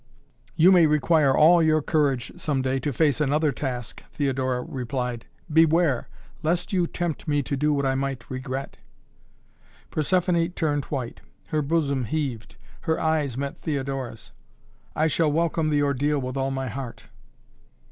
"You 0.55 0.71
may 0.71 0.87
require 0.87 1.31
all 1.37 1.61
your 1.61 1.83
courage 1.83 2.31
some 2.35 2.63
day 2.63 2.79
to 2.79 2.91
face 2.91 3.21
another 3.21 3.51
task," 3.51 4.01
Theodora 4.11 4.63
replied. 4.63 5.27
"Beware, 5.53 6.09
lest 6.41 6.73
you 6.73 6.87
tempt 6.87 7.27
me 7.27 7.43
to 7.43 7.55
do 7.55 7.71
what 7.71 7.85
I 7.85 7.93
might 7.93 8.27
regret." 8.27 8.77
Persephoné 9.91 10.55
turned 10.55 10.85
white. 10.85 11.21
Her 11.49 11.61
bosom 11.61 12.05
heaved. 12.05 12.55
Her 12.89 12.99
eyes 12.99 13.37
met 13.37 13.61
Theodora's. 13.61 14.31
"I 14.95 15.05
shall 15.05 15.31
welcome 15.31 15.69
the 15.69 15.83
ordeal 15.83 16.17
with 16.17 16.35
all 16.35 16.49
my 16.49 16.67
heart!" 16.67 17.09